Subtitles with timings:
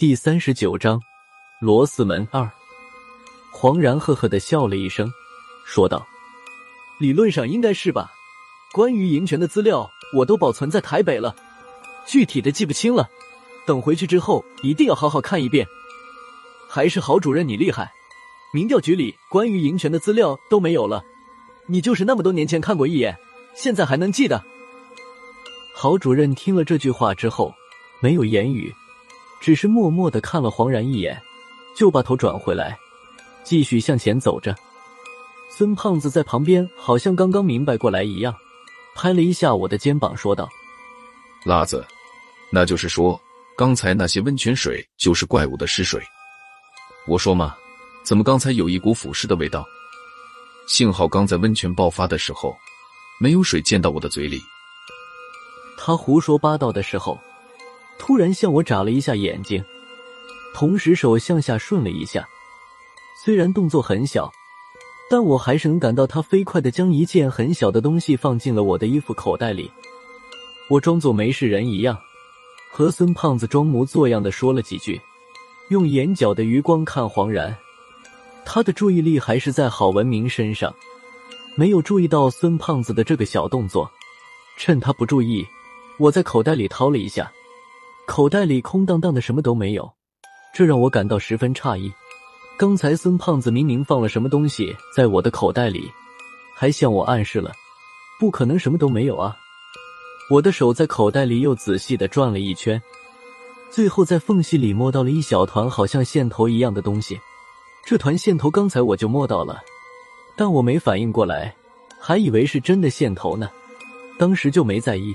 [0.00, 0.98] 第三十九章，
[1.60, 2.50] 罗斯门二。
[3.52, 5.12] 黄然呵呵的笑了一声，
[5.66, 6.06] 说道
[6.98, 8.10] ：“理论上应该是吧。
[8.72, 11.36] 关于银泉的资料，我都保存在台北了，
[12.06, 13.10] 具体的记不清了。
[13.66, 15.66] 等回去之后，一定要好好看一遍。
[16.66, 17.92] 还是郝主任你厉害，
[18.54, 21.04] 民调局里关于银泉的资料都没有了，
[21.66, 23.14] 你就是那么多年前看过一眼，
[23.54, 24.42] 现在还能记得。”
[25.76, 27.52] 郝主任听了这句话之后，
[28.00, 28.74] 没有言语。
[29.40, 31.20] 只是默默的看了黄然一眼，
[31.74, 32.78] 就把头转回来，
[33.42, 34.54] 继续向前走着。
[35.50, 38.34] 孙胖子在旁边好像刚刚明白过来一样，
[38.94, 40.48] 拍了一下我的肩膀，说道
[41.44, 41.84] ：“辣子，
[42.52, 43.20] 那就是说，
[43.56, 46.02] 刚才那些温泉水就是怪物的尸水。
[47.08, 47.56] 我说嘛，
[48.04, 49.64] 怎么刚才有一股腐尸的味道？
[50.68, 52.54] 幸好刚在温泉爆发的时候，
[53.18, 54.40] 没有水溅到我的嘴里。”
[55.76, 57.18] 他胡说八道的时候。
[58.00, 59.62] 突然向我眨了一下眼睛，
[60.54, 62.26] 同时手向下顺了一下。
[63.22, 64.32] 虽然动作很小，
[65.10, 69.70] 但我还是能感到他飞快的将一件很小的东西放进了我的衣服口袋里。
[70.70, 71.94] 我装作没事人一样，
[72.72, 74.98] 和孙胖子装模作样的说了几句，
[75.68, 77.54] 用眼角的余光看黄然。
[78.46, 80.74] 他的注意力还是在郝文明身上，
[81.54, 83.88] 没有注意到孙胖子的这个小动作。
[84.56, 85.46] 趁他不注意，
[85.98, 87.30] 我在口袋里掏了一下。
[88.10, 89.88] 口袋里空荡荡的，什么都没有，
[90.52, 91.92] 这让我感到十分诧异。
[92.58, 95.88] 刚才孙胖子明明放了什么东西在我的口袋里，
[96.52, 97.52] 还向我暗示了，
[98.18, 99.36] 不可能什么都没有啊！
[100.28, 102.82] 我的手在口袋里又仔细的转了一圈，
[103.70, 107.16] 最后在缝隙里摸到了一小团好像线头一样的东西。
[107.86, 109.62] 这团线头刚才我就摸到了，
[110.34, 111.54] 但我没反应过来，
[112.00, 113.48] 还以为是真的线头呢，
[114.18, 115.14] 当时就没在意。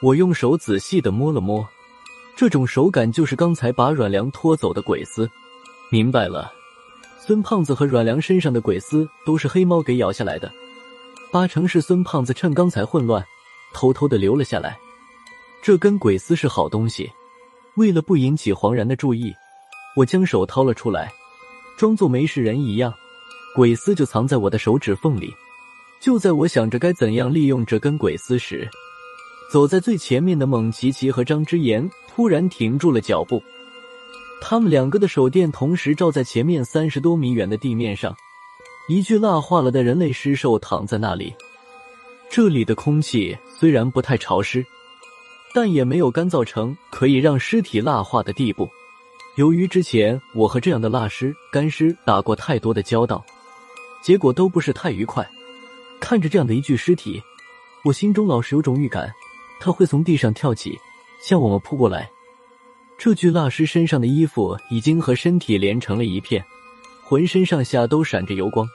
[0.00, 1.68] 我用手仔细的摸了摸。
[2.34, 5.30] 这种手感就是刚才把阮良拖走的鬼丝，
[5.90, 6.52] 明白了。
[7.18, 10.50] 孙胖子和阮良身上的鬼丝都是黑猫给咬下来的，
[11.30, 13.24] 八成是孙胖子趁刚才混乱，
[13.72, 14.76] 偷偷的留了下来。
[15.62, 17.08] 这根鬼丝是好东西，
[17.76, 19.32] 为了不引起黄然的注意，
[19.94, 21.12] 我将手掏了出来，
[21.76, 22.92] 装作没事人一样。
[23.54, 25.32] 鬼丝就藏在我的手指缝里。
[26.00, 28.68] 就在我想着该怎样利用这根鬼丝时，
[29.52, 31.88] 走在最前面的蒙奇奇和张之言。
[32.14, 33.42] 突然停住了脚步，
[34.42, 38.14] 他们两个的手电同时照在前面三十多米远的地面上，
[38.86, 41.34] 一具蜡化了的人类尸首躺在那里。
[42.30, 44.62] 这里的空气虽然不太潮湿，
[45.54, 48.68] 但也没有干燥成可以让尸体蜡化的地步。
[49.36, 53.24] 由于之前我和这样的蜡尸、干尸打过太多的交道，
[54.02, 55.26] 结果都不是太愉快。
[55.98, 57.22] 看着这样的一具尸体，
[57.84, 59.10] 我心中老是有种预感，
[59.60, 60.78] 他会从地上跳起。
[61.22, 62.10] 向我们扑过来，
[62.98, 66.44] 这具蜡尸身上的衣服已经和身体连成了一片，
[67.04, 68.66] 浑身上下都闪着油光。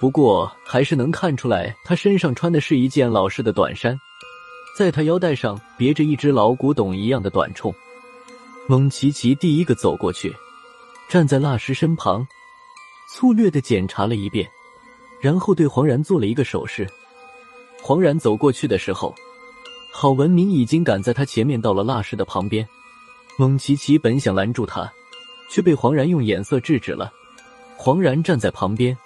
[0.00, 3.94] 不过还是能看出来，他身上穿的是一件老式的短衫，
[4.76, 7.72] 在他腰带上别着一只老古董一样的短铳。
[8.66, 10.34] 蒙奇奇第一个走过去，
[11.06, 12.26] 站在蜡尸身旁，
[13.12, 14.50] 粗略的检查了一遍，
[15.20, 16.88] 然后对黄然做了一个手势。
[17.82, 19.14] 黄然走过去的时候。
[19.96, 22.68] 郝文明已经赶在他前面，到了蜡尸的旁边。
[23.38, 24.92] 蒙奇奇本想拦住他，
[25.48, 27.12] 却被黄然用眼色制止了。
[27.76, 28.98] 黄然站在旁边，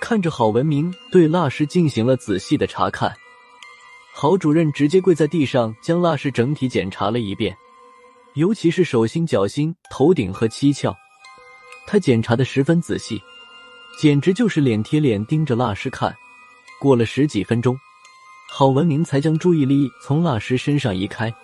[0.00, 3.12] 看着郝文明对蜡尸进行了仔细的查看。
[4.14, 7.56] 郝主任直接跪在地上，将蜡尸整体检查了一遍，
[8.34, 10.94] 尤其是手心、脚心、头顶和七窍，
[11.84, 13.20] 他检查的十分仔细，
[13.98, 16.14] 简直就是脸贴脸盯着蜡尸看。
[16.80, 17.76] 过了十几分钟。
[18.54, 21.34] 郝文明才将注意力从蜡尸身上移开。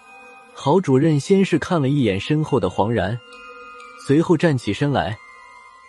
[0.53, 3.19] 郝主任先是看了一眼身后的黄然，
[4.07, 5.17] 随后站起身来，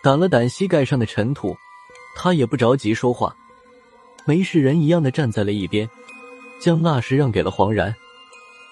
[0.01, 1.57] 掸了掸膝盖上的尘土。
[2.15, 3.35] 他也不着急说话，
[4.23, 5.87] 没事人一样的站在了一边，
[6.57, 7.93] 将蜡尸让给了黄然。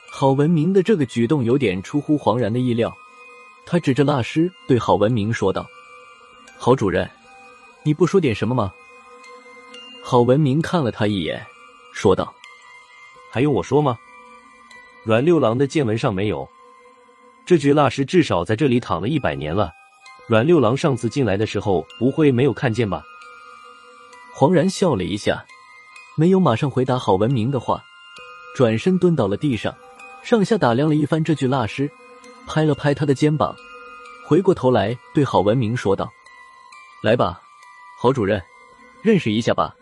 [0.09, 2.95] 郝文明的这个举动有点出乎黄然的意料，
[3.65, 5.67] 他指着蜡尸对郝文明说道
[6.57, 7.09] ：“郝主任，
[7.83, 8.73] 你不说点什么吗？”
[10.01, 11.45] 郝文明看了他一眼，
[11.97, 12.31] 说道。
[13.31, 13.97] 还用我说吗？
[15.03, 16.47] 阮六郎的见闻上没有，
[17.45, 19.71] 这具蜡尸至少在这里躺了一百年了。
[20.27, 23.03] 阮六郎上次进来的时候不会没有看见吧？
[24.33, 25.43] 黄然笑了一下，
[26.15, 27.83] 没有马上回答郝文明的话，
[28.55, 29.75] 转身蹲到了地上，
[30.21, 31.89] 上下打量了一番这具蜡尸，
[32.45, 33.55] 拍了拍他的肩膀，
[34.25, 36.11] 回过头来对郝文明说道
[37.01, 37.41] ：“来吧，
[37.99, 38.41] 郝主任，
[39.01, 39.73] 认识一下吧。”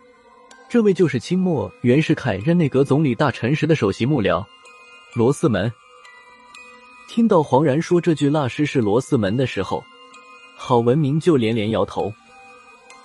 [0.67, 4.43] 这位就是清末袁世凯任内阁总理大臣时的首席幕僚
[5.13, 5.71] 罗斯门。
[7.07, 9.83] 听到黄然说这具蜡尸是罗四门的时候，
[10.57, 12.11] 郝文明就连连摇头：“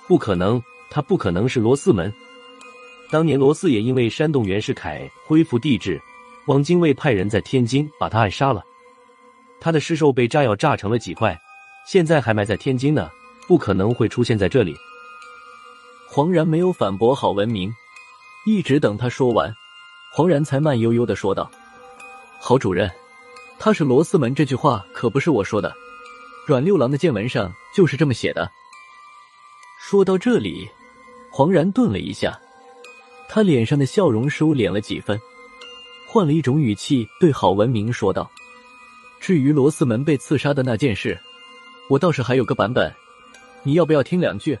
[0.07, 2.11] 不可能，他不可能是罗四门。
[3.11, 6.01] 当年罗四也因为煽动袁世凯恢复帝制，
[6.47, 8.63] 汪精卫派人在天津把他暗杀了，
[9.61, 11.39] 他的尸首被炸药炸成了几块，
[11.85, 13.09] 现在还埋在天津呢，
[13.47, 14.75] 不可能会出现在这里。”
[16.13, 17.73] 黄然没有反驳郝文明，
[18.45, 19.49] 一直等他说完，
[20.13, 21.49] 黄然才慢悠悠的说道
[22.37, 22.91] ：“郝主任。”
[23.57, 25.73] 他是罗斯门这句话可不是我说的，
[26.45, 28.51] 阮六郎的见闻上就是这么写的。
[29.79, 30.67] 说到这里，
[31.31, 32.37] 黄然顿了一下，
[33.29, 35.17] 他脸上的笑容收敛了几分，
[36.09, 38.29] 换了一种语气对郝文明说道
[39.21, 41.17] ：“至于罗斯门被刺杀的那件事，
[41.89, 42.93] 我倒是还有个版本，
[43.63, 44.59] 你要不要听两句？”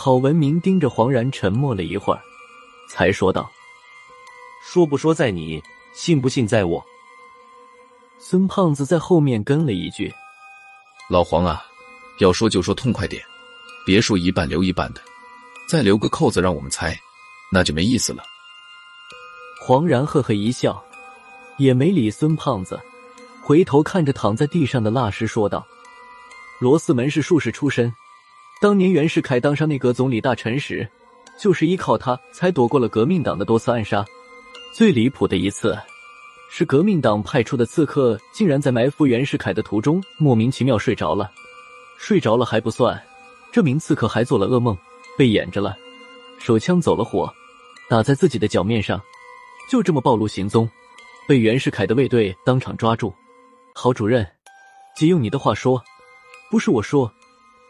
[0.00, 2.22] 郝文明盯着黄然沉默了一会儿，
[2.88, 3.50] 才说道
[4.62, 5.60] ：“说不说在你，
[5.92, 6.86] 信不信在我。”
[8.16, 10.14] 孙胖子在后面跟了一句
[11.10, 11.64] ：“老黄啊，
[12.20, 13.20] 要说就说痛快点，
[13.84, 15.00] 别说一半留一半的，
[15.68, 16.96] 再留个扣子让我们猜，
[17.50, 18.22] 那就没意思了。”
[19.60, 20.80] 黄然呵呵一笑，
[21.56, 22.80] 也没理孙胖子，
[23.42, 25.66] 回头看着躺在地上的蜡尸说道
[26.60, 27.92] ：“罗四门是术士出身，
[28.60, 30.88] 当年袁世凯当上内阁总理大臣时，
[31.38, 34.04] 就是依靠他才躲过了革命党的多次暗杀。
[34.72, 35.78] 最离谱的一次。”
[36.50, 41.30] 是革命党派出的刺客，竟然在埋伏袁世凯的途中莫名其妙睡着了。
[41.98, 42.98] 睡着了还不算，
[43.52, 44.74] 这名刺客还做了噩梦，
[45.14, 45.76] 被掩着了，
[46.38, 47.30] 手枪走了火，
[47.86, 48.98] 打在自己的脚面上，
[49.70, 50.66] 就这么暴露行踪，
[51.28, 53.14] 被袁世凯的卫队当场抓住。
[53.74, 54.26] 郝主任，
[54.96, 55.84] 借用你的话说，
[56.50, 57.12] 不是我说，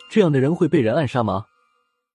[0.08, 1.47] 这样的人会被人暗杀吗？